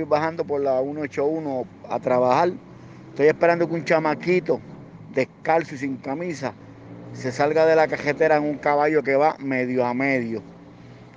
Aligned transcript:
voy 0.00 0.08
bajando 0.08 0.44
por 0.44 0.60
la 0.60 0.80
181 0.80 1.64
a 1.88 1.98
trabajar. 2.00 2.52
Estoy 3.10 3.26
esperando 3.26 3.68
que 3.68 3.74
un 3.74 3.84
chamaquito 3.84 4.60
descalzo 5.14 5.74
y 5.74 5.78
sin 5.78 5.96
camisa 5.96 6.52
se 7.12 7.32
salga 7.32 7.66
de 7.66 7.76
la 7.76 7.88
cajetera 7.88 8.36
en 8.36 8.44
un 8.44 8.58
caballo 8.58 9.02
que 9.02 9.16
va 9.16 9.36
medio 9.38 9.84
a 9.84 9.92
medio. 9.94 10.42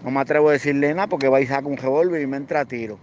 No 0.03 0.11
me 0.11 0.19
atrevo 0.19 0.49
a 0.49 0.53
decirle 0.53 0.93
nada 0.93 1.07
porque 1.07 1.29
va 1.29 1.39
y 1.39 1.45
saca 1.45 1.67
un 1.67 1.77
revólver 1.77 2.21
y 2.21 2.27
me 2.27 2.37
entra 2.37 2.61
a 2.61 2.65
tiro. 2.65 2.97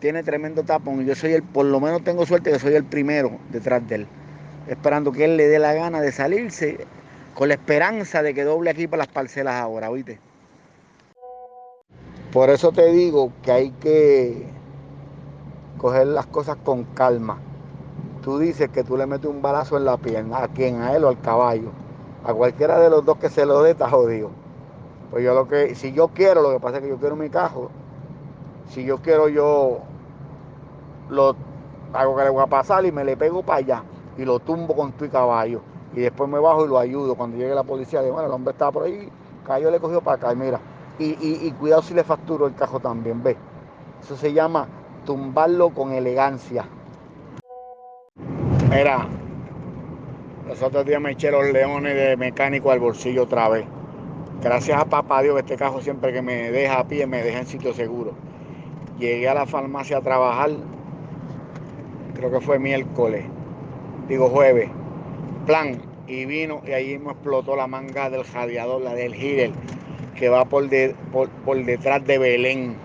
Tiene 0.00 0.22
tremendo 0.22 0.62
tapón 0.62 1.02
y 1.02 1.06
yo 1.06 1.14
soy 1.14 1.32
el, 1.32 1.42
por 1.42 1.66
lo 1.66 1.80
menos 1.80 2.04
tengo 2.04 2.26
suerte 2.26 2.52
que 2.52 2.58
soy 2.58 2.74
el 2.74 2.84
primero 2.84 3.38
detrás 3.50 3.86
de 3.88 3.96
él. 3.96 4.06
Esperando 4.68 5.10
que 5.10 5.24
él 5.24 5.36
le 5.36 5.48
dé 5.48 5.58
la 5.58 5.72
gana 5.72 6.00
de 6.00 6.12
salirse 6.12 6.78
con 7.34 7.48
la 7.48 7.54
esperanza 7.54 8.22
de 8.22 8.34
que 8.34 8.44
doble 8.44 8.70
aquí 8.70 8.86
para 8.86 8.98
las 8.98 9.08
parcelas 9.08 9.54
ahora, 9.54 9.90
¿oíste? 9.90 10.18
Por 12.32 12.50
eso 12.50 12.72
te 12.72 12.86
digo 12.92 13.32
que 13.42 13.52
hay 13.52 13.70
que 13.70 14.46
coger 15.78 16.06
las 16.08 16.26
cosas 16.26 16.56
con 16.56 16.84
calma. 16.84 17.38
Tú 18.22 18.38
dices 18.38 18.68
que 18.70 18.82
tú 18.82 18.96
le 18.96 19.06
metes 19.06 19.30
un 19.30 19.40
balazo 19.40 19.76
en 19.76 19.84
la 19.84 19.96
pierna, 19.96 20.42
a 20.42 20.48
quien, 20.48 20.80
a 20.82 20.94
él 20.94 21.04
o 21.04 21.08
al 21.08 21.20
caballo. 21.20 21.70
A 22.24 22.34
cualquiera 22.34 22.80
de 22.80 22.90
los 22.90 23.04
dos 23.04 23.18
que 23.18 23.30
se 23.30 23.46
lo 23.46 23.62
dé, 23.62 23.70
está 23.70 23.88
jodido. 23.88 24.30
Pues 25.10 25.24
yo 25.24 25.34
lo 25.34 25.46
que, 25.46 25.74
si 25.76 25.92
yo 25.92 26.08
quiero, 26.08 26.42
lo 26.42 26.50
que 26.50 26.60
pasa 26.60 26.78
es 26.78 26.82
que 26.82 26.88
yo 26.88 26.96
quiero 26.96 27.14
mi 27.14 27.30
cajo. 27.30 27.70
Si 28.68 28.84
yo 28.84 28.98
quiero, 28.98 29.28
yo 29.28 29.78
lo 31.08 31.36
hago 31.92 32.16
que 32.16 32.24
le 32.24 32.30
voy 32.30 32.42
a 32.42 32.48
pasar 32.48 32.84
y 32.84 32.90
me 32.90 33.04
le 33.04 33.16
pego 33.16 33.42
para 33.42 33.58
allá 33.58 33.82
y 34.18 34.24
lo 34.24 34.40
tumbo 34.40 34.74
con 34.74 34.92
tu 34.92 35.08
caballo. 35.08 35.60
Y 35.94 36.00
después 36.00 36.28
me 36.28 36.38
bajo 36.40 36.64
y 36.64 36.68
lo 36.68 36.78
ayudo. 36.78 37.14
Cuando 37.14 37.36
llegue 37.36 37.54
la 37.54 37.62
policía, 37.62 38.02
digo, 38.02 38.14
bueno, 38.14 38.28
el 38.28 38.34
hombre 38.34 38.52
está 38.52 38.72
por 38.72 38.82
ahí, 38.82 39.08
cayó, 39.46 39.70
le 39.70 39.78
cogió 39.78 40.00
para 40.00 40.16
acá. 40.16 40.32
Y 40.32 40.36
mira, 40.36 40.60
y, 40.98 41.50
cuidado 41.52 41.82
si 41.82 41.94
le 41.94 42.04
facturo 42.04 42.46
el 42.46 42.54
cajo 42.54 42.80
también, 42.80 43.22
ve. 43.22 43.36
Eso 44.02 44.16
se 44.16 44.32
llama 44.32 44.66
tumbarlo 45.04 45.70
con 45.70 45.92
elegancia. 45.92 46.64
Mira, 48.70 49.06
los 50.48 50.62
otros 50.62 50.84
días 50.86 51.00
me 51.00 51.12
eché 51.12 51.30
los 51.30 51.44
leones 51.44 51.94
de 51.94 52.16
mecánico 52.16 52.70
al 52.70 52.80
bolsillo 52.80 53.24
otra 53.24 53.48
vez. 53.48 53.66
Gracias 54.42 54.80
a 54.80 54.84
papá 54.84 55.22
Dios 55.22 55.38
este 55.38 55.56
cajo 55.56 55.80
siempre 55.80 56.12
que 56.12 56.22
me 56.22 56.50
deja 56.50 56.80
a 56.80 56.84
pie 56.86 57.06
me 57.06 57.22
deja 57.22 57.38
en 57.38 57.46
sitio 57.46 57.72
seguro. 57.72 58.12
Llegué 58.98 59.28
a 59.28 59.34
la 59.34 59.46
farmacia 59.46 59.98
a 59.98 60.00
trabajar, 60.02 60.50
creo 62.14 62.30
que 62.30 62.40
fue 62.40 62.58
miércoles, 62.58 63.24
digo 64.08 64.28
jueves, 64.28 64.70
plan, 65.46 65.78
y 66.06 66.24
vino 66.24 66.62
y 66.66 66.72
ahí 66.72 66.98
me 66.98 67.12
explotó 67.12 67.56
la 67.56 67.66
manga 67.66 68.08
del 68.08 68.24
radiador, 68.24 68.80
la 68.80 68.94
del 68.94 69.14
Hidel 69.14 69.52
que 70.16 70.28
va 70.28 70.44
por, 70.46 70.68
por, 71.44 71.64
detrás 71.64 72.04
de 72.04 72.18
Belén. 72.18 72.76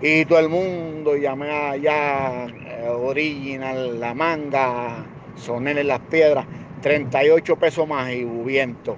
Y 0.00 0.24
todo 0.24 0.38
el 0.38 0.48
mundo 0.48 1.16
llamé 1.16 1.50
allá, 1.50 2.46
eh, 2.46 2.88
Original, 2.88 4.00
La 4.00 4.14
Manga, 4.14 5.04
Sonel 5.34 5.78
en 5.78 5.88
las 5.88 6.00
Piedras, 6.00 6.46
38 6.82 7.56
pesos 7.56 7.88
más 7.88 8.10
y 8.12 8.24
viento. 8.24 8.96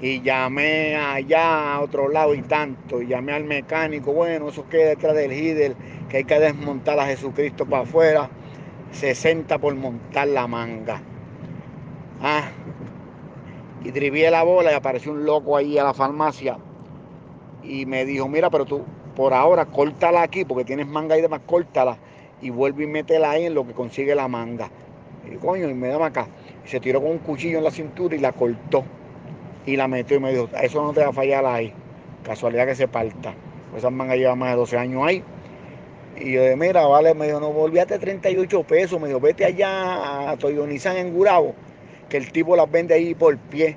Y 0.00 0.20
llamé 0.22 0.96
allá 0.96 1.74
a 1.74 1.80
otro 1.80 2.08
lado 2.08 2.34
y 2.34 2.42
tanto. 2.42 3.00
Y 3.00 3.06
llamé 3.06 3.32
al 3.32 3.44
mecánico, 3.44 4.12
bueno, 4.12 4.48
eso 4.48 4.68
queda 4.68 4.90
detrás 4.90 5.14
del 5.14 5.32
Hidel, 5.32 5.76
que 6.08 6.18
hay 6.18 6.24
que 6.24 6.38
desmontar 6.38 6.98
a 6.98 7.06
Jesucristo 7.06 7.64
para 7.66 7.82
afuera. 7.82 8.30
60 8.92 9.58
por 9.58 9.74
montar 9.74 10.28
la 10.28 10.46
manga. 10.46 11.00
Ah, 12.20 12.44
y 13.82 13.90
drivié 13.90 14.30
la 14.30 14.42
bola 14.44 14.72
y 14.72 14.74
apareció 14.74 15.12
un 15.12 15.24
loco 15.24 15.56
ahí 15.56 15.78
a 15.78 15.84
la 15.84 15.94
farmacia 15.94 16.58
y 17.66 17.86
me 17.86 18.04
dijo, 18.04 18.28
mira, 18.28 18.50
pero 18.50 18.64
tú 18.64 18.84
por 19.16 19.32
ahora 19.32 19.66
córtala 19.66 20.22
aquí 20.22 20.44
porque 20.44 20.64
tienes 20.64 20.86
manga 20.86 21.16
y 21.16 21.22
demás, 21.22 21.40
córtala 21.46 21.98
y 22.40 22.50
vuelve 22.50 22.84
y 22.84 22.86
métela 22.86 23.30
ahí 23.30 23.46
en 23.46 23.54
lo 23.54 23.66
que 23.66 23.72
consigue 23.72 24.14
la 24.14 24.28
manga. 24.28 24.70
Y 25.30 25.36
coño, 25.36 25.68
y 25.70 25.74
me 25.74 25.88
da 25.88 26.04
acá. 26.04 26.26
Y 26.64 26.68
se 26.68 26.80
tiró 26.80 27.00
con 27.00 27.12
un 27.12 27.18
cuchillo 27.18 27.58
en 27.58 27.64
la 27.64 27.70
cintura 27.70 28.14
y 28.14 28.18
la 28.18 28.32
cortó. 28.32 28.84
Y 29.64 29.76
la 29.76 29.88
metió 29.88 30.18
y 30.18 30.20
me 30.20 30.30
dijo, 30.30 30.48
eso 30.60 30.82
no 30.82 30.92
te 30.92 31.00
va 31.00 31.08
a 31.08 31.12
fallar 31.12 31.46
ahí. 31.46 31.72
Casualidad 32.22 32.66
que 32.66 32.74
se 32.74 32.86
parta. 32.86 33.34
Pues 33.70 33.82
esas 33.82 33.92
mangas 33.92 34.18
llevan 34.18 34.38
más 34.38 34.50
de 34.50 34.56
12 34.56 34.76
años 34.76 35.02
ahí. 35.06 35.22
Y 36.16 36.32
yo 36.32 36.42
de 36.42 36.54
mira, 36.56 36.86
vale, 36.86 37.14
me 37.14 37.26
dijo, 37.26 37.40
no, 37.40 37.50
volvíate 37.52 37.98
38 37.98 38.62
pesos. 38.64 39.00
Me 39.00 39.08
dijo, 39.08 39.20
vete 39.20 39.46
allá 39.46 40.30
a 40.30 40.36
Toyonizan 40.36 40.96
en 40.98 41.14
Gurabo, 41.14 41.54
que 42.08 42.18
el 42.18 42.30
tipo 42.30 42.54
las 42.56 42.70
vende 42.70 42.94
ahí 42.94 43.14
por 43.14 43.36
pie. 43.38 43.76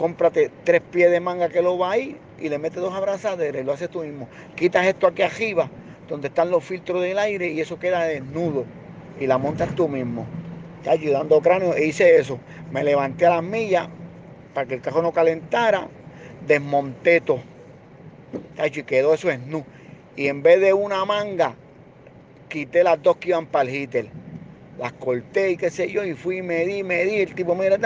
Cómprate 0.00 0.50
tres 0.64 0.80
pies 0.80 1.10
de 1.10 1.20
manga 1.20 1.50
que 1.50 1.60
lo 1.60 1.76
va 1.76 1.90
ahí 1.90 2.16
y 2.38 2.48
le 2.48 2.58
metes 2.58 2.80
dos 2.80 2.94
abrazaderas 2.94 3.60
y 3.60 3.66
lo 3.66 3.74
haces 3.74 3.90
tú 3.90 4.00
mismo. 4.00 4.30
Quitas 4.56 4.86
esto 4.86 5.06
aquí 5.06 5.20
arriba, 5.20 5.68
donde 6.08 6.28
están 6.28 6.50
los 6.50 6.64
filtros 6.64 7.02
del 7.02 7.18
aire 7.18 7.48
y 7.48 7.60
eso 7.60 7.78
queda 7.78 8.04
desnudo 8.04 8.64
y 9.20 9.26
la 9.26 9.36
montas 9.36 9.74
tú 9.74 9.88
mismo. 9.88 10.24
Está 10.78 10.92
ayudando 10.92 11.38
cráneo 11.42 11.74
e 11.74 11.84
hice 11.84 12.16
eso. 12.16 12.40
Me 12.70 12.82
levanté 12.82 13.26
a 13.26 13.30
las 13.34 13.42
millas 13.42 13.88
para 14.54 14.66
que 14.66 14.76
el 14.76 14.80
cajón 14.80 15.02
no 15.02 15.12
calentara, 15.12 15.86
desmonté 16.46 17.20
todo. 17.20 17.42
Y 18.64 18.82
quedó 18.84 19.12
eso 19.12 19.28
nu. 19.48 19.66
Y 20.16 20.28
en 20.28 20.42
vez 20.42 20.62
de 20.62 20.72
una 20.72 21.04
manga, 21.04 21.56
quité 22.48 22.84
las 22.84 23.02
dos 23.02 23.18
que 23.18 23.28
iban 23.28 23.44
para 23.44 23.68
el 23.68 23.76
hitter. 23.76 24.06
Las 24.78 24.94
corté 24.94 25.50
y 25.50 25.56
qué 25.58 25.68
sé 25.68 25.90
yo, 25.90 26.06
y 26.06 26.14
fui 26.14 26.38
y 26.38 26.42
medí, 26.42 26.82
medí, 26.82 27.16
el 27.16 27.34
tipo, 27.34 27.54
mira, 27.54 27.76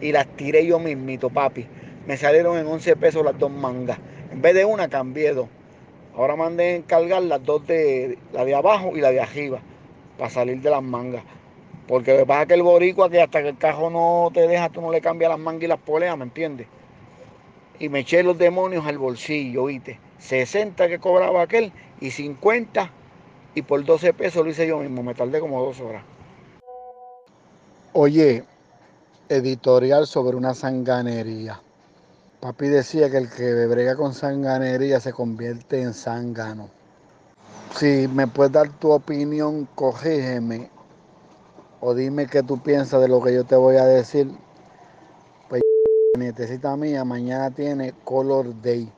y 0.00 0.12
las 0.12 0.26
tiré 0.36 0.66
yo 0.66 0.78
mismito, 0.78 1.30
papi 1.30 1.66
me 2.06 2.16
salieron 2.16 2.58
en 2.58 2.66
11 2.66 2.96
pesos 2.96 3.24
las 3.24 3.38
dos 3.38 3.50
mangas. 3.50 3.98
En 4.32 4.40
vez 4.40 4.54
de 4.54 4.64
una, 4.64 4.88
cambié 4.88 5.32
dos. 5.32 5.48
Ahora 6.16 6.36
mandé 6.36 6.76
encargar 6.76 7.22
las 7.22 7.44
dos 7.44 7.66
de 7.66 8.18
la 8.32 8.44
de 8.44 8.54
abajo 8.54 8.96
y 8.96 9.00
la 9.00 9.10
de 9.10 9.20
arriba 9.20 9.60
para 10.18 10.30
salir 10.30 10.60
de 10.60 10.70
las 10.70 10.82
mangas. 10.82 11.22
Porque 11.86 12.16
lo 12.16 12.26
pasa 12.26 12.46
que 12.46 12.54
el 12.54 12.62
boricua, 12.62 13.10
que 13.10 13.20
hasta 13.20 13.42
que 13.42 13.50
el 13.50 13.58
cajo 13.58 13.90
no 13.90 14.30
te 14.32 14.46
deja, 14.46 14.68
tú 14.70 14.80
no 14.80 14.90
le 14.90 15.00
cambias 15.00 15.30
las 15.30 15.38
mangas 15.38 15.64
y 15.64 15.66
las 15.68 15.78
poleas, 15.78 16.16
¿me 16.16 16.24
entiendes? 16.24 16.66
Y 17.78 17.88
me 17.88 18.00
eché 18.00 18.22
los 18.22 18.36
demonios 18.36 18.86
al 18.86 18.98
bolsillo, 18.98 19.66
¿viste? 19.66 19.98
60 20.18 20.88
que 20.88 20.98
cobraba 20.98 21.42
aquel 21.42 21.72
y 22.00 22.10
50 22.10 22.90
y 23.54 23.62
por 23.62 23.84
12 23.84 24.12
pesos 24.12 24.44
lo 24.44 24.50
hice 24.50 24.66
yo 24.66 24.78
mismo. 24.78 25.02
Me 25.02 25.14
tardé 25.14 25.40
como 25.40 25.64
dos 25.64 25.80
horas. 25.80 26.02
Oye, 27.92 28.44
editorial 29.30 30.08
sobre 30.08 30.36
una 30.36 30.54
sanganería. 30.54 31.60
Papi 32.40 32.66
decía 32.66 33.08
que 33.10 33.18
el 33.18 33.30
que 33.30 33.66
brega 33.66 33.94
con 33.94 34.12
sanganería 34.12 34.98
se 34.98 35.12
convierte 35.12 35.80
en 35.80 35.94
zángano. 35.94 36.68
Si 37.76 38.08
me 38.08 38.26
puedes 38.26 38.52
dar 38.52 38.68
tu 38.78 38.90
opinión, 38.90 39.68
corrígeme 39.76 40.68
o 41.80 41.94
dime 41.94 42.26
qué 42.26 42.42
tú 42.42 42.58
piensas 42.58 43.00
de 43.00 43.06
lo 43.06 43.22
que 43.22 43.32
yo 43.32 43.44
te 43.44 43.54
voy 43.54 43.76
a 43.76 43.84
decir. 43.84 44.28
Pues 45.48 45.62
nietecita 46.18 46.76
mía 46.76 47.04
mañana 47.04 47.52
tiene 47.52 47.94
Color 48.04 48.60
Day. 48.60 48.90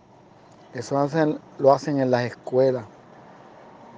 Eso 0.72 0.98
hacen, 0.98 1.38
lo 1.58 1.74
hacen 1.74 1.98
en 1.98 2.10
las 2.10 2.24
escuelas. 2.24 2.86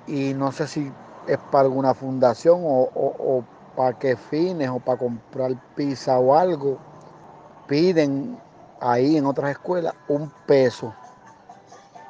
Y 0.09 0.35
no 0.35 0.51
sé 0.51 0.67
si 0.67 0.91
es 1.29 1.39
para 1.53 1.67
alguna 1.67 1.95
fundación 1.95 2.61
o, 2.65 2.91
o 2.93 3.45
para 3.77 3.99
qué 3.99 4.17
fines 4.17 4.69
o 4.69 4.79
para 4.79 4.99
comprar 4.99 5.53
pizza 5.75 6.19
o 6.19 6.35
algo. 6.35 6.79
Piden 7.67 8.39
ahí 8.81 9.17
en 9.17 9.27
otras 9.27 9.53
escuelas 9.53 9.95
un 10.09 10.31
peso 10.47 10.95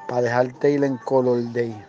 para 0.07 0.21
dejarte 0.21 0.71
ir 0.71 0.83
en 0.83 0.97
Color 0.97 1.51
Day. 1.53 1.85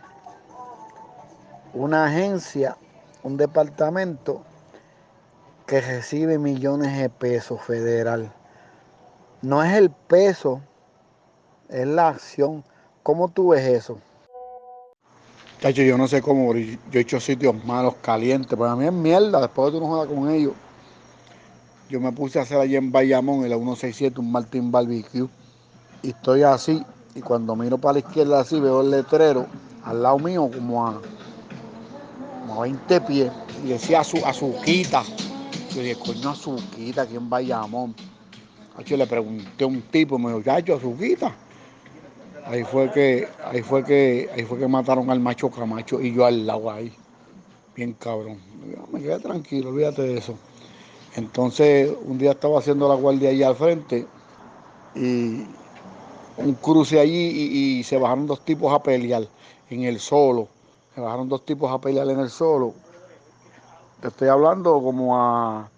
Una 1.74 2.06
agencia, 2.06 2.76
un 3.22 3.36
departamento 3.36 4.42
que 5.66 5.80
recibe 5.80 6.38
millones 6.38 6.96
de 6.96 7.10
pesos 7.10 7.60
federal. 7.60 8.32
No 9.42 9.62
es 9.62 9.74
el 9.74 9.90
peso, 9.90 10.60
es 11.68 11.86
la 11.86 12.08
acción. 12.08 12.64
¿Cómo 13.02 13.28
tú 13.28 13.48
ves 13.48 13.66
eso? 13.66 13.98
Tacho, 15.60 15.82
yo 15.82 15.96
no 15.96 16.06
sé 16.06 16.20
cómo, 16.20 16.54
yo 16.54 16.76
he 16.92 17.00
hecho 17.00 17.18
sitios 17.18 17.64
malos, 17.64 17.94
calientes, 18.02 18.58
para 18.58 18.76
mí 18.76 18.84
es 18.84 18.92
mierda, 18.92 19.40
después 19.40 19.72
de 19.72 19.78
tú 19.78 19.84
no 19.84 19.90
jodas 19.90 20.08
con 20.08 20.30
ellos. 20.30 20.52
Yo 21.88 21.98
me 21.98 22.12
puse 22.12 22.38
a 22.38 22.42
hacer 22.42 22.58
allí 22.58 22.76
en 22.76 22.92
Bayamón, 22.92 23.44
en 23.44 23.50
la 23.50 23.56
167, 23.56 24.20
un 24.20 24.32
Martín 24.32 24.70
Barbecue. 24.70 25.28
Y 26.02 26.10
estoy 26.10 26.42
así, 26.42 26.82
y 27.14 27.20
cuando 27.22 27.56
miro 27.56 27.78
para 27.78 27.94
la 27.94 27.98
izquierda 28.00 28.40
así, 28.40 28.60
veo 28.60 28.82
el 28.82 28.90
letrero 28.90 29.46
al 29.84 30.02
lado 30.02 30.18
mío 30.18 30.50
como 30.52 30.86
a, 30.86 31.00
20 32.60 33.00
pies. 33.02 33.32
Y 33.64 33.68
decía 33.68 34.04
su, 34.04 34.18
azuquita. 34.26 35.02
Yo 35.74 35.80
dije, 35.80 35.96
coño, 35.96 36.30
azuquita 36.30 37.02
aquí 37.02 37.16
en 37.16 37.30
Bayamón. 37.30 37.94
Le 38.86 39.06
pregunté 39.06 39.64
a 39.64 39.66
un 39.68 39.80
tipo, 39.80 40.18
me 40.18 40.28
dijo, 40.28 40.42
chacho, 40.42 40.74
azuquita. 40.74 41.34
Ahí 42.46 42.62
fue 42.62 42.90
que, 42.92 43.28
ahí 43.44 43.60
fue 43.62 43.82
que, 43.82 44.30
ahí 44.32 44.44
fue 44.44 44.58
que 44.58 44.68
mataron 44.68 45.10
al 45.10 45.18
macho 45.18 45.50
Camacho 45.50 46.00
y 46.00 46.14
yo 46.14 46.24
al 46.24 46.46
lado 46.46 46.70
ahí. 46.70 46.92
Bien 47.74 47.92
cabrón. 47.92 48.38
Me 48.92 49.00
quedé 49.00 49.18
tranquilo, 49.18 49.70
olvídate 49.70 50.02
de 50.02 50.18
eso. 50.18 50.36
Entonces, 51.16 51.92
un 52.04 52.18
día 52.18 52.32
estaba 52.32 52.60
haciendo 52.60 52.88
la 52.88 52.94
guardia 52.94 53.30
allí 53.30 53.42
al 53.42 53.56
frente 53.56 54.06
y 54.94 55.44
un 56.36 56.54
cruce 56.60 57.00
allí 57.00 57.78
y, 57.78 57.82
se 57.82 57.98
bajaron 57.98 58.26
dos 58.26 58.44
tipos 58.44 58.72
a 58.72 58.80
pelear 58.80 59.26
en 59.68 59.82
el 59.82 59.98
solo. 59.98 60.46
Me 60.94 61.02
bajaron 61.02 61.28
dos 61.28 61.44
tipos 61.44 61.70
a 61.72 61.80
pelear 61.80 62.08
en 62.10 62.20
el 62.20 62.30
solo. 62.30 62.74
Te 64.00 64.08
estoy 64.08 64.28
hablando 64.28 64.80
como 64.80 65.16
a 65.16 65.68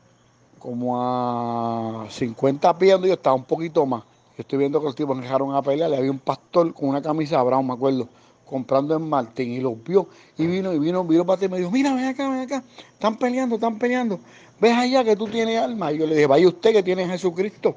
como 0.59 1.00
a 1.00 2.06
50 2.11 2.76
pies 2.76 2.93
donde 2.93 3.09
yo 3.09 3.14
estaba, 3.14 3.37
un 3.37 3.44
poquito 3.44 3.87
más. 3.87 4.03
Yo 4.38 4.43
estoy 4.43 4.61
viendo 4.61 4.79
que 4.79 4.87
los 4.87 4.94
tipos 4.94 5.20
dejaron 5.20 5.52
a 5.52 5.61
pelear, 5.62 5.90
le 5.90 5.96
había 5.96 6.12
un 6.12 6.20
pastor 6.20 6.73
con 6.73 6.90
una 6.90 7.02
camisa 7.02 7.43
brown, 7.43 7.67
me 7.67 7.73
acuerdo, 7.73 8.08
comprando 8.49 8.94
en 8.94 9.08
Martín 9.08 9.50
y 9.50 9.58
los 9.58 9.82
vio 9.82 10.06
y 10.37 10.46
vino 10.46 10.73
y 10.73 10.79
vino, 10.79 11.02
vino 11.02 11.26
para 11.26 11.40
ti 11.40 11.46
y 11.46 11.49
me 11.49 11.58
dijo, 11.58 11.73
mira, 11.73 11.93
ven 11.93 12.05
acá, 12.05 12.31
ven 12.31 12.43
acá, 12.43 12.62
están 12.93 13.17
peleando, 13.17 13.56
están 13.56 13.81
peleando, 13.81 14.20
ves 14.61 14.76
allá 14.76 15.02
que 15.02 15.17
tú 15.17 15.26
tienes 15.26 15.58
alma. 15.58 15.90
Y 15.93 15.99
yo 15.99 16.06
le 16.06 16.14
dije, 16.14 16.29
vaya 16.29 16.46
usted 16.46 16.70
que 16.70 16.85
tiene 16.85 17.05
Jesucristo. 17.08 17.75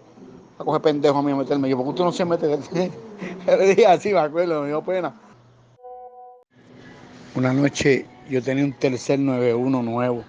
A 0.59 0.63
coger 0.63 0.83
pendejo 0.83 1.17
a 1.17 1.23
mí 1.23 1.31
a 1.31 1.35
meterme. 1.35 1.67
Yo, 1.67 1.77
¿por 1.77 1.85
qué 1.85 1.89
usted 1.89 2.03
no 2.03 2.11
se 2.11 2.25
mete? 2.25 2.47
yo 3.47 3.57
le 3.57 3.65
dije 3.65 3.87
así, 3.87 4.13
me 4.13 4.19
acuerdo, 4.19 4.61
me 4.61 4.67
dio 4.67 4.83
pena. 4.83 5.15
Una 7.33 7.53
noche 7.53 8.05
yo 8.29 8.39
tenía 8.43 8.63
un 8.63 8.73
tercer 8.73 9.17
91 9.17 9.81
nuevo. 9.81 10.23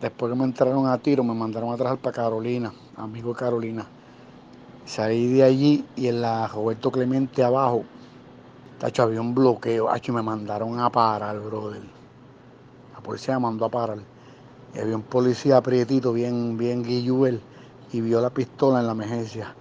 Después 0.00 0.32
que 0.32 0.36
me 0.36 0.46
entraron 0.46 0.88
a 0.88 0.98
tiro, 0.98 1.22
me 1.22 1.32
mandaron 1.32 1.72
a 1.72 1.76
trabajar 1.76 1.98
para 1.98 2.16
Carolina, 2.16 2.72
amigo 2.96 3.32
Carolina. 3.34 3.86
Salí 4.86 5.32
de 5.32 5.42
allí 5.42 5.84
y 5.96 6.08
en 6.08 6.20
la 6.20 6.46
Roberto 6.46 6.90
Clemente 6.92 7.42
abajo, 7.42 7.84
tacho, 8.78 9.04
había 9.04 9.18
un 9.18 9.34
bloqueo, 9.34 9.86
tacho, 9.86 10.12
me 10.12 10.22
mandaron 10.22 10.78
a 10.78 10.90
parar, 10.90 11.40
brother. 11.40 11.80
La 12.92 13.00
policía 13.00 13.34
me 13.34 13.40
mandó 13.40 13.64
a 13.64 13.70
parar. 13.70 13.98
Y 14.74 14.78
había 14.78 14.94
un 14.94 15.02
policía 15.02 15.56
aprietito, 15.56 16.12
bien, 16.12 16.58
bien 16.58 16.82
guilluel, 16.82 17.40
y 17.92 18.02
vio 18.02 18.20
la 18.20 18.28
pistola 18.28 18.80
en 18.80 18.86
la 18.86 18.92
emergencia. 18.92 19.54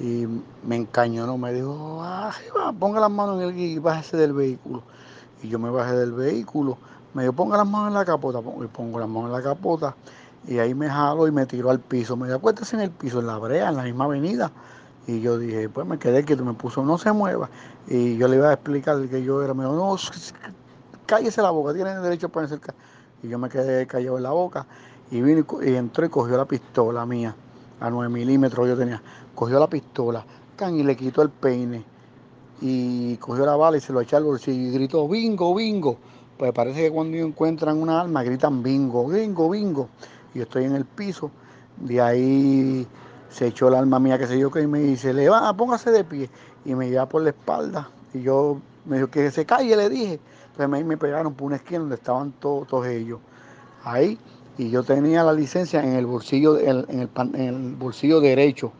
Y 0.00 0.26
me 0.66 0.76
encañonó, 0.76 1.36
me 1.36 1.52
dijo, 1.52 2.00
ah, 2.02 2.32
ponga 2.78 3.00
las 3.00 3.10
manos 3.10 3.42
en 3.42 3.48
el 3.50 3.58
y 3.58 3.78
bájese 3.78 4.16
del 4.16 4.32
vehículo. 4.32 4.82
Y 5.42 5.48
yo 5.48 5.58
me 5.58 5.68
bajé 5.68 5.92
del 5.94 6.12
vehículo, 6.12 6.78
me 7.12 7.24
dijo, 7.24 7.34
ponga 7.34 7.58
las 7.58 7.68
manos 7.68 7.88
en 7.88 7.94
la 7.94 8.04
capota, 8.06 8.40
y 8.40 8.66
pongo 8.68 8.98
las 8.98 9.08
manos 9.08 9.28
en 9.28 9.32
la 9.32 9.42
capota, 9.42 9.94
y 10.46 10.58
ahí 10.58 10.74
me 10.74 10.88
jalo 10.88 11.26
y 11.26 11.32
me 11.32 11.46
tiró 11.46 11.70
al 11.70 11.80
piso. 11.80 12.16
Me 12.16 12.26
dijo, 12.26 12.38
acuérdese 12.38 12.76
en 12.76 12.82
el 12.82 12.90
piso, 12.90 13.20
en 13.20 13.26
la 13.26 13.38
brea, 13.38 13.68
en 13.68 13.76
la 13.76 13.82
misma 13.84 14.04
avenida. 14.04 14.52
Y 15.06 15.20
yo 15.20 15.38
dije, 15.38 15.68
pues 15.68 15.86
me 15.86 15.98
quedé 15.98 16.24
quieto, 16.24 16.44
me 16.44 16.54
puso, 16.54 16.84
no 16.84 16.98
se 16.98 17.12
mueva. 17.12 17.50
Y 17.86 18.16
yo 18.16 18.28
le 18.28 18.36
iba 18.36 18.50
a 18.50 18.54
explicar 18.54 19.06
que 19.08 19.22
yo 19.22 19.42
era, 19.42 19.54
me 19.54 19.64
dijo, 19.64 19.74
no, 19.74 19.96
cállese 21.06 21.42
la 21.42 21.50
boca, 21.50 21.74
tiene 21.74 21.94
derecho 21.96 22.26
a 22.26 22.30
ponerse 22.30 22.54
el 22.54 22.60
Y 23.22 23.28
yo 23.28 23.38
me 23.38 23.48
quedé 23.48 23.86
callado 23.86 24.16
en 24.16 24.22
la 24.22 24.30
boca. 24.30 24.66
Y 25.10 25.20
vino 25.20 25.44
y, 25.62 25.74
entró 25.74 26.06
y 26.06 26.08
cogió 26.08 26.36
la 26.36 26.46
pistola 26.46 27.04
mía, 27.04 27.34
a 27.80 27.90
9 27.90 28.12
milímetros 28.12 28.66
yo 28.66 28.76
tenía. 28.76 29.02
Cogió 29.34 29.58
la 29.58 29.68
pistola, 29.68 30.24
can, 30.56 30.74
y 30.76 30.82
le 30.82 30.96
quitó 30.96 31.22
el 31.22 31.30
peine 31.30 31.84
y 32.60 33.16
cogió 33.16 33.44
la 33.44 33.56
bala 33.56 33.76
y 33.76 33.80
se 33.80 33.92
lo 33.92 34.00
echó 34.00 34.16
al 34.16 34.24
bolsillo 34.24 34.68
y 34.68 34.72
gritó, 34.72 35.06
bingo, 35.08 35.54
bingo. 35.54 35.98
Pues 36.38 36.52
parece 36.52 36.82
que 36.82 36.90
cuando 36.90 37.16
encuentran 37.18 37.80
una 37.80 38.00
arma 38.00 38.22
gritan 38.22 38.62
bingo, 38.62 39.06
bingo, 39.06 39.50
bingo. 39.50 39.88
Yo 40.34 40.42
estoy 40.42 40.64
en 40.64 40.74
el 40.74 40.84
piso, 40.84 41.30
de 41.76 42.00
ahí 42.00 42.86
se 43.30 43.48
echó 43.48 43.68
el 43.68 43.74
alma 43.74 43.98
mía, 43.98 44.18
que 44.18 44.26
sé 44.26 44.38
yo, 44.38 44.50
que 44.50 44.66
me 44.66 44.80
dice, 44.80 45.12
le 45.12 45.28
va, 45.28 45.54
póngase 45.56 45.90
de 45.90 46.04
pie. 46.04 46.30
Y 46.64 46.74
me 46.74 46.88
lleva 46.88 47.08
por 47.08 47.22
la 47.22 47.30
espalda. 47.30 47.88
Y 48.12 48.22
yo 48.22 48.60
me 48.84 48.96
dijo 48.96 49.08
que 49.08 49.30
se 49.30 49.44
calle, 49.44 49.76
le 49.76 49.88
dije. 49.88 50.20
Entonces 50.52 50.68
me, 50.68 50.84
me 50.84 50.96
pegaron 50.96 51.34
por 51.34 51.46
una 51.46 51.56
esquina 51.56 51.80
donde 51.80 51.96
estaban 51.96 52.32
todos, 52.32 52.66
todos 52.68 52.86
ellos. 52.86 53.18
Ahí. 53.82 54.18
Y 54.56 54.70
yo 54.70 54.84
tenía 54.84 55.24
la 55.24 55.32
licencia 55.32 55.82
en 55.82 55.94
el 55.94 56.06
bolsillo, 56.06 56.58
en 56.58 56.86
el, 56.88 57.10
en 57.16 57.34
el 57.34 57.74
bolsillo 57.74 58.20
derecho. 58.20 58.72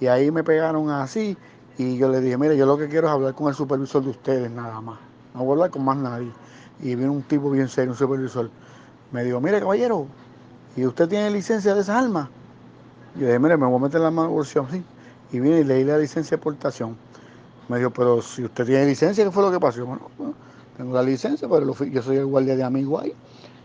Y 0.00 0.06
ahí 0.06 0.30
me 0.30 0.42
pegaron 0.42 0.90
así 0.90 1.36
y 1.76 1.96
yo 1.96 2.08
le 2.08 2.20
dije, 2.20 2.38
mire, 2.38 2.56
yo 2.56 2.66
lo 2.66 2.78
que 2.78 2.88
quiero 2.88 3.08
es 3.08 3.12
hablar 3.12 3.34
con 3.34 3.48
el 3.48 3.54
supervisor 3.54 4.02
de 4.02 4.10
ustedes 4.10 4.50
nada 4.50 4.80
más. 4.80 4.98
No 5.34 5.40
voy 5.40 5.50
a 5.50 5.52
hablar 5.52 5.70
con 5.70 5.84
más 5.84 5.96
nadie. 5.96 6.30
Y 6.80 6.94
vino 6.94 7.12
un 7.12 7.22
tipo 7.22 7.50
bien 7.50 7.68
serio, 7.68 7.92
un 7.92 7.98
supervisor. 7.98 8.50
Me 9.10 9.24
dijo, 9.24 9.40
mire, 9.40 9.60
caballero, 9.60 10.06
¿y 10.76 10.86
usted 10.86 11.08
tiene 11.08 11.30
licencia 11.30 11.74
de 11.74 11.80
esas 11.80 12.02
armas? 12.04 12.28
Yo 13.16 13.26
dije, 13.26 13.38
mire, 13.38 13.56
me 13.56 13.66
voy 13.66 13.76
a 13.76 13.82
meter 13.82 14.00
la 14.00 14.10
mano 14.10 14.30
bolsillo 14.30 14.66
así. 14.68 14.82
Y 15.32 15.40
vine 15.40 15.60
y 15.60 15.64
leí 15.64 15.84
la 15.84 15.98
licencia 15.98 16.36
de 16.36 16.42
portación. 16.42 16.96
Me 17.68 17.78
dijo, 17.78 17.90
pero 17.90 18.20
si 18.20 18.44
usted 18.44 18.66
tiene 18.66 18.86
licencia, 18.86 19.24
¿qué 19.24 19.30
fue 19.30 19.42
lo 19.42 19.50
que 19.50 19.60
pasó? 19.60 19.86
Bueno, 19.86 20.08
tengo 20.76 20.92
la 20.94 21.02
licencia, 21.02 21.48
pero 21.48 21.74
yo 21.84 22.02
soy 22.02 22.16
el 22.16 22.26
guardia 22.26 22.56
de 22.56 22.64
amigo 22.64 23.00
ahí. 23.00 23.14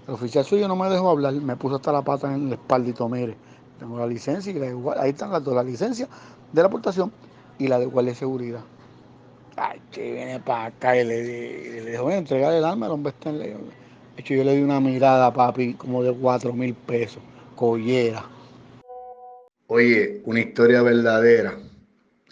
El 0.07 0.13
oficial 0.13 0.45
suyo 0.45 0.67
no 0.67 0.75
me 0.75 0.89
dejó 0.89 1.09
hablar, 1.09 1.33
me 1.33 1.55
puso 1.55 1.75
hasta 1.75 1.91
la 1.91 2.01
pata 2.01 2.33
en 2.33 2.47
el 2.47 2.53
espaldito, 2.53 3.07
mire, 3.09 3.35
tengo 3.77 3.99
la 3.99 4.07
licencia 4.07 4.51
y 4.51 4.59
ahí 4.99 5.09
están 5.09 5.31
las 5.31 5.43
dos, 5.43 5.53
la 5.53 5.63
licencia 5.63 6.07
de 6.51 6.61
la 6.61 6.67
aportación 6.67 7.11
y 7.59 7.67
la 7.67 7.77
de 7.77 7.85
guardia 7.85 8.13
de 8.13 8.17
seguridad. 8.17 8.61
Ay, 9.55 9.81
que 9.91 10.13
viene 10.13 10.39
para 10.39 10.65
acá 10.65 10.95
y 10.95 11.05
le, 11.05 11.81
le, 11.83 11.91
dijo, 11.91 12.09
entregar 12.09 12.53
el 12.53 12.63
arma, 12.63 12.85
el 12.85 12.93
hombre 12.93 13.13
en 13.25 13.37
De 13.37 13.57
hecho, 14.19 14.33
yo 14.33 14.43
le 14.43 14.55
di 14.55 14.61
una 14.61 14.79
mirada, 14.79 15.33
papi, 15.33 15.73
como 15.73 16.03
de 16.03 16.13
cuatro 16.13 16.53
mil 16.53 16.73
pesos, 16.73 17.21
collera. 17.55 18.25
Oye, 19.67 20.21
una 20.25 20.39
historia 20.39 20.81
verdadera. 20.81 21.57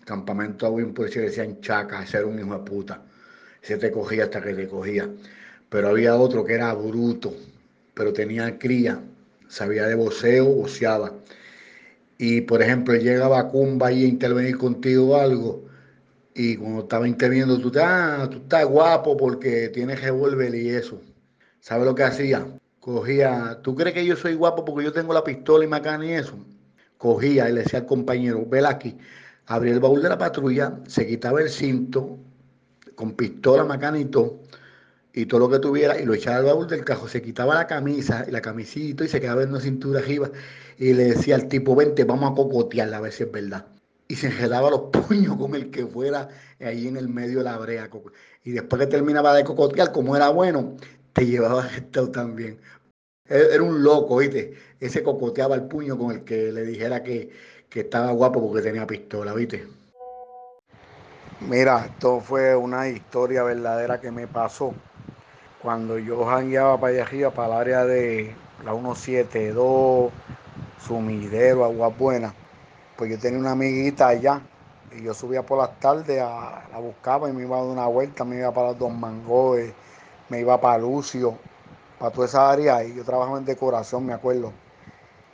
Campamento 0.06 0.66
a 0.66 0.70
un 0.70 0.94
policía 0.94 1.24
decían 1.24 1.60
chaca, 1.62 2.04
ese 2.04 2.18
era 2.18 2.28
un 2.28 2.40
hijo 2.40 2.54
de 2.54 2.60
puta. 2.60 3.02
Ese 3.62 3.78
te 3.78 3.92
cogía 3.92 4.26
hasta 4.26 4.42
que 4.42 4.54
te 4.54 4.68
cogía. 4.68 5.10
Pero 5.70 5.90
había 5.90 6.16
otro 6.16 6.46
que 6.46 6.54
era 6.54 6.74
bruto, 6.74 7.34
pero 7.94 8.14
tenía 8.14 8.58
cría, 8.58 9.02
sabía 9.50 9.86
de 9.86 9.96
voceo, 9.96 10.46
voceaba 10.46 11.12
y 12.18 12.42
por 12.42 12.62
ejemplo 12.62 12.96
llegaba 12.96 13.40
a 13.40 13.48
Cumba 13.48 13.92
y 13.92 14.04
a 14.04 14.08
intervenir 14.08 14.58
contigo 14.58 15.10
o 15.10 15.16
algo, 15.16 15.64
y 16.34 16.56
cuando 16.58 16.82
estaba 16.82 17.08
interviniendo 17.08 17.60
tú, 17.60 17.72
ah, 17.80 18.28
tú 18.30 18.38
estás 18.38 18.66
guapo 18.66 19.18
porque 19.18 19.70
tienes 19.70 20.02
revólver 20.02 20.54
y 20.54 20.70
eso. 20.70 21.02
¿Sabes 21.60 21.86
lo 21.86 21.96
que 21.96 22.04
hacía? 22.04 22.46
Cogía, 22.80 23.60
¿tú 23.62 23.76
crees 23.76 23.94
que 23.94 24.06
yo 24.06 24.16
soy 24.16 24.36
guapo 24.36 24.64
porque 24.64 24.86
yo 24.86 24.94
tengo 24.94 25.14
la 25.14 25.24
pistola 25.24 25.66
y 25.66 25.68
macana 25.68 26.06
y 26.06 26.12
eso? 26.12 26.38
Cogía 26.98 27.50
y 27.50 27.54
le 27.54 27.64
decía 27.64 27.80
al 27.80 27.86
compañero, 27.86 28.46
ven 28.48 28.66
aquí, 28.66 28.98
abría 29.46 29.74
el 29.74 29.80
baúl 29.80 30.02
de 30.02 30.10
la 30.10 30.18
patrulla, 30.18 30.80
se 30.88 31.06
quitaba 31.06 31.42
el 31.42 31.50
cinto 31.50 32.18
con 32.96 33.14
pistola, 33.14 33.64
macana 33.66 34.00
y 34.00 34.06
todo, 34.06 34.40
y 35.14 35.26
todo 35.26 35.42
lo 35.42 35.50
que 35.50 35.60
tuviera 35.60 36.00
y 36.00 36.06
lo 36.06 36.14
echaba 36.14 36.38
al 36.38 36.46
baúl 36.46 36.68
del 36.68 36.86
cajón, 36.86 37.10
se 37.10 37.22
quitaba 37.22 37.56
la 37.56 37.68
camisa 37.68 38.26
y 38.28 38.32
la 38.32 38.42
camisita 38.42 39.04
y 39.04 39.08
se 39.08 39.20
quedaba 39.20 39.44
en 39.44 39.50
una 39.50 39.60
cintura 39.60 40.00
arriba 40.00 40.32
y 40.78 40.94
le 40.94 41.06
decía 41.06 41.36
al 41.36 41.48
tipo, 41.48 41.76
vente, 41.76 42.04
vamos 42.04 42.32
a 42.32 42.36
cocotearla 42.36 42.98
a 42.98 43.02
ver 43.02 43.12
si 43.12 43.24
es 43.24 43.32
verdad. 43.32 43.66
Y 44.08 44.16
se 44.16 44.28
enredaba 44.28 44.70
los 44.70 44.82
puños 44.92 45.36
con 45.38 45.56
el 45.56 45.72
que 45.72 45.86
fuera 45.86 46.30
ahí 46.60 46.88
en 46.88 46.98
el 46.98 47.10
medio 47.10 47.40
de 47.40 47.44
la 47.46 47.58
brea. 47.58 47.90
Y 48.44 48.52
después 48.52 48.80
que 48.80 48.88
terminaba 48.88 49.34
de 49.34 49.44
cocotear, 49.44 49.92
como 49.92 50.16
era 50.16 50.30
bueno, 50.30 50.78
te 51.18 51.26
llevaba 51.26 51.68
esto 51.76 52.10
también. 52.12 52.60
Era 53.28 53.62
un 53.62 53.84
loco, 53.84 54.18
¿viste? 54.18 54.54
Ese 54.80 55.04
cocoteaba 55.04 55.56
el 55.56 55.64
puño 55.64 55.98
con 55.98 56.12
el 56.12 56.24
que 56.24 56.52
le 56.52 56.64
dijera 56.64 57.04
que, 57.04 57.30
que 57.70 57.82
estaba 57.82 58.12
guapo 58.12 58.42
porque 58.42 58.62
tenía 58.62 58.88
pistola, 58.88 59.34
¿viste? 59.34 59.68
Mira, 61.42 61.86
esto 61.86 62.22
fue 62.22 62.56
una 62.56 62.88
historia 62.88 63.44
verdadera 63.44 64.00
que 64.00 64.12
me 64.12 64.28
pasó 64.28 64.74
cuando 65.62 65.98
yo 65.98 66.26
jangueaba 66.26 66.80
para 66.80 66.94
allá 66.94 67.04
arriba, 67.04 67.32
para 67.32 67.48
el 67.48 67.60
área 67.62 67.86
de 67.86 68.36
la 68.64 68.72
172, 68.72 70.12
Sumidero, 70.88 71.66
Agua 71.66 71.90
Buena, 71.90 72.34
pues 72.96 73.12
yo 73.12 73.20
tenía 73.20 73.40
una 73.40 73.52
amiguita 73.52 74.08
allá 74.08 74.42
y 74.96 75.04
yo 75.04 75.14
subía 75.14 75.44
por 75.44 75.58
las 75.58 75.80
tardes, 75.80 76.22
a, 76.22 76.64
la 76.72 76.80
buscaba 76.80 77.30
y 77.30 77.34
me 77.34 77.44
iba 77.44 77.58
a 77.58 77.62
dar 77.62 77.70
una 77.70 77.88
vuelta, 77.88 78.24
me 78.24 78.38
iba 78.38 78.52
para 78.52 78.70
los 78.70 78.80
Dos 78.80 78.94
Mangoes, 78.94 79.74
me 80.30 80.40
iba 80.42 80.60
para 80.62 80.78
Lucio, 80.80 81.40
para 81.98 82.12
toda 82.12 82.28
esa 82.28 82.50
área 82.52 82.84
y 82.84 82.96
yo 82.96 83.04
trabajaba 83.06 83.38
en 83.40 83.46
decoración, 83.46 84.06
me 84.06 84.14
acuerdo. 84.14 84.54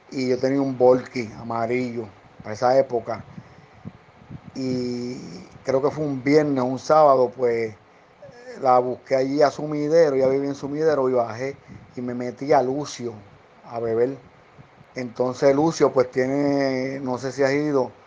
Y 0.10 0.30
yo 0.30 0.40
tenía 0.40 0.62
un 0.62 0.78
Volky 0.78 1.32
amarillo 1.34 2.10
para 2.44 2.54
esa 2.56 2.78
época. 2.80 3.26
Y 4.56 5.48
creo 5.64 5.82
que 5.82 5.90
fue 5.92 6.06
un 6.06 6.24
viernes, 6.24 6.64
un 6.64 6.80
sábado, 6.80 7.32
pues 7.32 7.76
la 8.62 8.80
busqué 8.80 9.16
allí 9.16 9.42
a 9.42 9.52
Sumidero, 9.52 10.16
ya 10.16 10.28
vivía 10.28 10.50
en 10.50 10.56
Sumidero 10.56 11.10
y 11.10 11.14
bajé 11.14 11.60
y 11.96 12.02
me 12.02 12.14
metí 12.16 12.54
a 12.54 12.64
Lucio 12.64 13.14
a 13.64 13.80
beber. 13.80 14.20
Entonces 14.96 15.56
Lucio 15.56 15.94
pues 15.94 16.12
tiene, 16.12 17.00
no 17.02 17.18
sé 17.20 17.32
si 17.32 17.44
has 17.44 17.54
ido, 17.54 17.98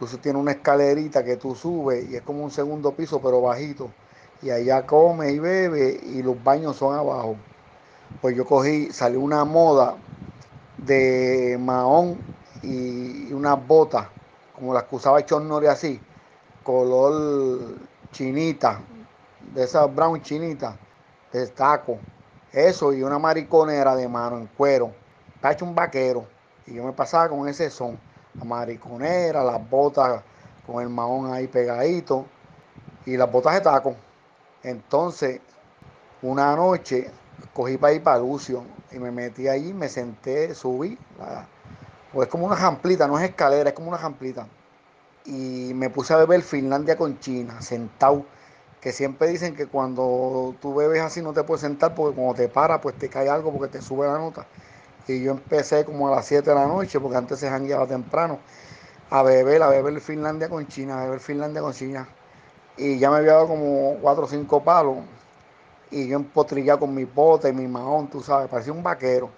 Lucio 0.00 0.20
tiene 0.20 0.38
una 0.38 0.52
escalerita 0.52 1.24
que 1.24 1.36
tú 1.38 1.54
subes 1.56 2.08
y 2.10 2.16
es 2.16 2.22
como 2.22 2.44
un 2.44 2.50
segundo 2.52 2.96
piso 2.96 3.22
pero 3.22 3.40
bajito. 3.42 3.96
Y 4.44 4.50
allá 4.50 4.86
come 4.86 5.30
y 5.30 5.38
bebe 5.38 5.98
y 6.04 6.22
los 6.22 6.42
baños 6.44 6.76
son 6.76 6.94
abajo. 6.94 7.36
Pues 8.20 8.36
yo 8.36 8.44
cogí, 8.44 8.92
salió 8.92 9.20
una 9.20 9.42
moda 9.46 9.96
de 10.76 11.56
mahón 11.58 12.18
y 12.62 13.32
unas 13.32 13.66
botas, 13.66 14.06
como 14.54 14.74
las 14.74 14.84
que 14.84 14.96
usaba 14.96 15.24
Chornori 15.24 15.66
así, 15.66 15.98
color 16.62 17.78
chinita, 18.12 18.80
de 19.54 19.64
esas 19.64 19.92
brown 19.94 20.20
chinitas, 20.20 20.74
de 21.32 21.46
taco. 21.46 21.98
Eso 22.52 22.92
y 22.92 23.02
una 23.02 23.18
mariconera 23.18 23.96
de 23.96 24.06
mano 24.06 24.36
en 24.36 24.46
cuero. 24.46 24.92
Está 25.36 25.52
hecho 25.52 25.64
un 25.64 25.74
vaquero. 25.74 26.26
Y 26.66 26.74
yo 26.74 26.84
me 26.84 26.92
pasaba 26.92 27.30
con 27.30 27.48
ese 27.48 27.70
son. 27.70 27.98
La 28.34 28.44
mariconera, 28.44 29.42
las 29.42 29.70
botas 29.70 30.22
con 30.66 30.82
el 30.82 30.90
mahón 30.90 31.32
ahí 31.32 31.48
pegadito. 31.48 32.26
Y 33.06 33.16
las 33.16 33.32
botas 33.32 33.54
de 33.54 33.60
taco. 33.62 33.96
Entonces, 34.64 35.40
Una 36.22 36.56
noche 36.56 37.12
cogí 37.54 37.78
para 37.78 37.94
ir 37.94 38.02
para 38.02 38.18
Lucio 38.20 38.64
y 38.92 38.98
me 38.98 39.12
metí 39.12 39.48
allí, 39.48 39.74
me 39.74 39.88
senté, 39.90 40.54
subí. 40.54 40.98
pues 42.12 42.26
es 42.26 42.30
como 42.32 42.46
una 42.46 42.56
jamplita, 42.56 43.06
no 43.08 43.18
es 43.18 43.28
escalera, 43.30 43.70
es 43.70 43.74
como 43.76 43.88
una 43.88 43.98
jamplita. 43.98 44.46
Y 45.26 45.72
me 45.74 45.90
puse 45.90 46.14
a 46.14 46.18
beber 46.18 46.42
Finlandia 46.42 46.96
con 46.96 47.18
China, 47.20 47.60
sentado. 47.62 48.26
Que 48.80 48.92
siempre 48.92 49.28
dicen 49.28 49.56
que 49.56 49.68
cuando 49.68 50.56
tú 50.60 50.74
bebes 50.74 51.02
así 51.02 51.22
no 51.22 51.32
te 51.34 51.44
puedes 51.44 51.62
sentar 51.62 51.94
porque 51.94 52.16
cuando 52.16 52.34
te 52.34 52.48
paras 52.48 52.80
pues 52.82 52.98
te 52.98 53.08
cae 53.10 53.28
algo 53.30 53.52
porque 53.52 53.68
te 53.68 53.82
sube 53.82 54.06
la 54.06 54.18
nota. 54.18 54.48
Y 55.08 55.22
yo 55.22 55.32
empecé 55.32 55.84
como 55.86 56.08
a 56.08 56.16
las 56.16 56.26
7 56.26 56.50
de 56.50 56.56
la 56.56 56.66
noche 56.68 57.00
porque 57.00 57.16
antes 57.18 57.40
se 57.40 57.50
jangueaba 57.50 57.86
temprano 57.86 58.40
a 59.10 59.22
beber, 59.22 59.62
a 59.62 59.68
beber 59.70 60.00
Finlandia 60.00 60.48
con 60.48 60.66
China, 60.68 61.00
a 61.00 61.04
beber 61.06 61.20
Finlandia 61.20 61.62
con 61.62 61.72
China. 61.74 62.08
Y 62.76 62.98
ya 62.98 63.10
me 63.10 63.18
había 63.18 63.34
dado 63.34 63.48
como 63.48 63.96
4 64.02 64.24
o 64.24 64.28
5 64.28 64.64
palos 64.64 64.98
y 65.90 66.08
yo 66.08 66.16
empotrillado 66.16 66.80
con 66.80 66.94
mi 66.94 67.04
bote, 67.04 67.52
mi 67.52 67.68
mahón, 67.68 68.08
tú 68.08 68.20
sabes, 68.20 68.48
parecía 68.48 68.72
un 68.72 68.82
vaquero. 68.82 69.30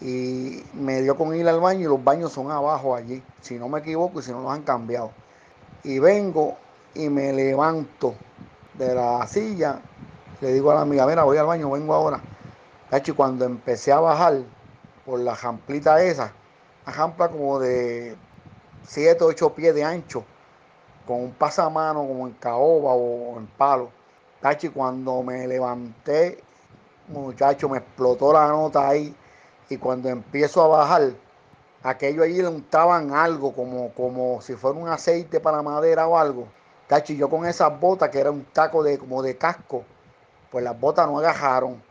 Y 0.00 0.62
me 0.72 1.02
dio 1.02 1.14
con 1.14 1.34
ir 1.34 1.46
al 1.46 1.60
baño 1.60 1.80
y 1.80 1.84
los 1.84 2.02
baños 2.02 2.32
son 2.32 2.50
abajo 2.50 2.94
allí, 2.94 3.22
si 3.42 3.56
no 3.56 3.68
me 3.68 3.80
equivoco 3.80 4.20
y 4.20 4.22
si 4.22 4.32
no 4.32 4.40
los 4.40 4.50
han 4.50 4.62
cambiado. 4.62 5.10
Y 5.84 5.98
vengo 5.98 6.56
y 6.94 7.10
me 7.10 7.32
levanto 7.34 8.14
de 8.78 8.94
la 8.94 9.26
silla, 9.26 9.78
le 10.40 10.52
digo 10.52 10.70
a 10.70 10.76
la 10.76 10.80
amiga, 10.82 11.06
mira, 11.06 11.24
voy 11.24 11.36
al 11.36 11.46
baño, 11.46 11.70
vengo 11.70 11.92
ahora. 11.92 12.22
Y 12.90 13.12
cuando 13.12 13.44
empecé 13.44 13.92
a 13.92 14.00
bajar 14.00 14.38
por 15.04 15.20
la 15.20 15.36
jamplita 15.36 16.02
esa, 16.02 16.32
una 16.86 16.96
jampla 16.96 17.28
como 17.28 17.58
de 17.58 18.16
7 18.86 19.22
o 19.22 19.26
8 19.28 19.54
pies 19.54 19.74
de 19.74 19.84
ancho, 19.84 20.24
con 21.10 21.24
un 21.24 21.32
pasamano 21.32 22.06
como 22.06 22.28
en 22.28 22.34
caoba 22.34 22.92
o 22.92 23.36
en 23.36 23.48
palo 23.48 23.90
Tachi, 24.40 24.68
cuando 24.68 25.24
me 25.24 25.44
levanté, 25.48 26.40
muchacho, 27.08 27.68
me 27.68 27.78
explotó 27.78 28.32
la 28.32 28.46
nota 28.46 28.88
ahí. 28.88 29.14
Y 29.68 29.76
cuando 29.76 30.08
empiezo 30.08 30.62
a 30.62 30.68
bajar, 30.68 31.10
aquello 31.82 32.22
allí 32.22 32.40
le 32.40 32.46
untaban 32.46 33.12
algo, 33.12 33.52
como, 33.52 33.92
como 33.92 34.40
si 34.40 34.54
fuera 34.54 34.78
un 34.78 34.88
aceite 34.88 35.40
para 35.40 35.62
madera 35.62 36.06
o 36.06 36.16
algo. 36.16 36.46
Tachi, 36.86 37.16
yo 37.16 37.28
con 37.28 37.44
esas 37.44 37.78
botas, 37.78 38.08
que 38.10 38.20
era 38.20 38.30
un 38.30 38.44
taco 38.44 38.82
de, 38.84 38.96
como 38.96 39.20
de 39.20 39.36
casco, 39.36 39.84
pues 40.50 40.62
las 40.62 40.78
botas 40.78 41.08
no 41.08 41.18
agajaron. 41.18 41.82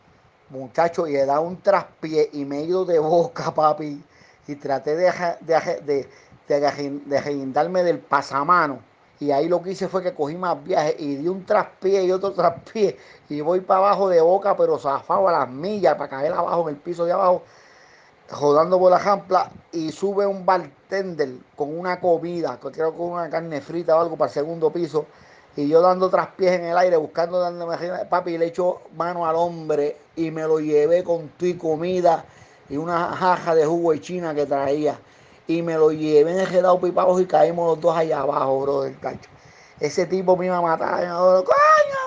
Muchacho, 0.48 1.06
y 1.06 1.16
he 1.16 1.26
dado 1.26 1.42
un 1.42 1.60
traspié 1.60 2.30
y 2.32 2.46
me 2.46 2.60
he 2.60 2.62
ido 2.62 2.86
de 2.86 2.98
boca, 2.98 3.50
papi. 3.54 4.02
Y 4.48 4.56
traté 4.56 4.96
de, 4.96 5.12
de, 5.42 6.08
de, 6.48 7.00
de 7.06 7.82
del 7.84 7.98
pasamano 8.00 8.89
y 9.20 9.30
ahí 9.32 9.48
lo 9.48 9.62
que 9.62 9.72
hice 9.72 9.86
fue 9.86 10.02
que 10.02 10.14
cogí 10.14 10.34
más 10.34 10.64
viajes 10.64 10.96
y 10.98 11.16
di 11.16 11.28
un 11.28 11.44
traspié 11.44 12.04
y 12.04 12.10
otro 12.10 12.32
traspié. 12.34 12.96
Y 13.28 13.42
voy 13.42 13.60
para 13.60 13.80
abajo 13.80 14.08
de 14.08 14.20
boca, 14.22 14.56
pero 14.56 14.78
zafado 14.78 15.28
a 15.28 15.32
las 15.32 15.50
millas 15.50 15.94
para 15.96 16.08
caer 16.08 16.32
abajo 16.32 16.62
en 16.68 16.76
el 16.76 16.80
piso 16.80 17.04
de 17.04 17.12
abajo, 17.12 17.42
rodando 18.40 18.78
por 18.78 18.90
la 18.90 18.98
jampla. 18.98 19.50
Y 19.72 19.92
sube 19.92 20.26
un 20.26 20.46
bartender 20.46 21.34
con 21.54 21.78
una 21.78 22.00
comida, 22.00 22.58
creo 22.58 22.94
con 22.96 23.10
una 23.10 23.28
carne 23.28 23.60
frita 23.60 23.94
o 23.94 24.00
algo 24.00 24.16
para 24.16 24.30
el 24.30 24.34
segundo 24.34 24.70
piso. 24.72 25.04
Y 25.54 25.68
yo 25.68 25.82
dando 25.82 26.08
traspiés 26.08 26.52
en 26.52 26.64
el 26.64 26.78
aire, 26.78 26.96
buscando, 26.96 27.40
dándome 27.40 27.76
papi, 28.08 28.38
le 28.38 28.46
echo 28.46 28.80
mano 28.96 29.26
al 29.26 29.36
hombre 29.36 29.98
y 30.16 30.30
me 30.30 30.42
lo 30.42 30.60
llevé 30.60 31.04
con 31.04 31.28
tu 31.36 31.58
comida 31.58 32.24
y 32.70 32.78
una 32.78 33.08
jaja 33.14 33.54
de 33.54 33.66
jugo 33.66 33.92
de 33.92 34.00
china 34.00 34.34
que 34.34 34.46
traía 34.46 34.98
y 35.46 35.62
me 35.62 35.74
lo 35.74 35.90
llevé 35.92 36.32
en 36.32 36.54
el 36.54 36.62
lado 36.62 36.80
pipados 36.80 37.20
y 37.20 37.26
caímos 37.26 37.68
los 37.68 37.80
dos 37.80 37.96
allá 37.96 38.20
abajo, 38.20 38.60
bro, 38.60 38.82
del 38.82 38.98
cacho. 38.98 39.28
Ese 39.80 40.06
tipo 40.06 40.36
me 40.36 40.46
iba 40.46 40.58
a 40.58 40.62
matar. 40.62 41.04
Yo, 41.04 41.44
coño, 41.44 41.98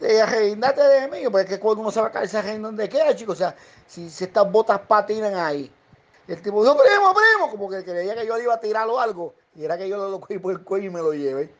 mira, 0.00 0.72
de 0.72 1.08
mí, 1.08 1.24
porque 1.24 1.42
es 1.42 1.48
que 1.48 1.60
cuando 1.60 1.82
uno 1.82 1.90
se 1.90 2.00
va 2.00 2.08
a 2.08 2.10
caer, 2.10 2.28
se 2.28 2.58
donde 2.58 2.88
queda, 2.88 3.14
chicos. 3.14 3.34
O 3.34 3.38
sea, 3.38 3.54
si, 3.86 4.06
estas 4.06 4.50
botas 4.50 4.80
patinan 4.80 5.34
ahí. 5.34 5.70
El 6.26 6.40
tipo 6.40 6.62
dijo, 6.62 6.76
primo, 6.76 7.14
primo, 7.14 7.50
como 7.50 7.68
que 7.68 7.84
creía 7.84 8.14
que 8.14 8.26
yo 8.26 8.36
le 8.36 8.44
iba 8.44 8.54
a 8.54 8.60
tirar 8.60 8.88
o 8.88 8.98
algo. 8.98 9.34
Y 9.54 9.64
era 9.64 9.76
que 9.76 9.88
yo 9.88 9.96
lo 10.08 10.20
cogí 10.20 10.38
por 10.38 10.52
el 10.52 10.62
cuello 10.62 10.86
y 10.86 10.90
me 10.90 11.00
lo 11.00 11.12
llevé. 11.12 11.52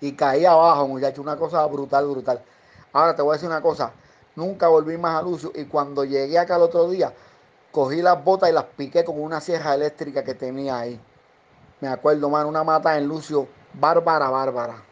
Y 0.00 0.12
caí 0.12 0.44
abajo, 0.46 0.88
muchacho, 0.88 1.20
una 1.20 1.36
cosa 1.36 1.64
brutal, 1.66 2.06
brutal. 2.06 2.42
Ahora 2.92 3.14
te 3.14 3.22
voy 3.22 3.32
a 3.32 3.34
decir 3.34 3.48
una 3.48 3.60
cosa. 3.60 3.92
Nunca 4.34 4.68
volví 4.68 4.96
más 4.96 5.20
a 5.20 5.22
Lucio. 5.22 5.52
Y 5.54 5.66
cuando 5.66 6.04
llegué 6.04 6.38
acá 6.38 6.56
el 6.56 6.62
otro 6.62 6.88
día, 6.88 7.12
cogí 7.70 8.02
las 8.02 8.22
botas 8.22 8.50
y 8.50 8.52
las 8.52 8.64
piqué 8.64 9.04
con 9.04 9.20
una 9.20 9.40
sierra 9.40 9.74
eléctrica 9.74 10.24
que 10.24 10.34
tenía 10.34 10.78
ahí. 10.78 11.00
Me 11.80 11.88
acuerdo, 11.88 12.28
mano, 12.28 12.48
una 12.48 12.64
mata 12.64 12.96
en 12.98 13.06
Lucio, 13.06 13.48
bárbara, 13.74 14.30
bárbara. 14.30 14.87